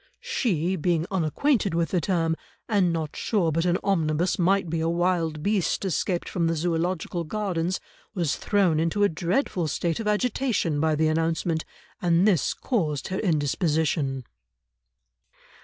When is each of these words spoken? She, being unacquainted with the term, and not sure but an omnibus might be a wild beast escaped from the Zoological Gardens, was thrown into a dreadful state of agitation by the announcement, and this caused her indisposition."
She, 0.19 0.75
being 0.75 1.05
unacquainted 1.11 1.75
with 1.75 1.89
the 1.89 2.01
term, 2.01 2.35
and 2.67 2.91
not 2.91 3.15
sure 3.15 3.51
but 3.51 3.65
an 3.65 3.77
omnibus 3.83 4.39
might 4.39 4.67
be 4.67 4.79
a 4.79 4.89
wild 4.89 5.43
beast 5.43 5.85
escaped 5.85 6.27
from 6.27 6.47
the 6.47 6.55
Zoological 6.55 7.23
Gardens, 7.23 7.79
was 8.15 8.35
thrown 8.35 8.79
into 8.79 9.03
a 9.03 9.09
dreadful 9.09 9.67
state 9.67 9.99
of 9.99 10.07
agitation 10.07 10.79
by 10.79 10.95
the 10.95 11.07
announcement, 11.07 11.65
and 12.01 12.27
this 12.27 12.55
caused 12.55 13.09
her 13.09 13.19
indisposition." 13.19 14.23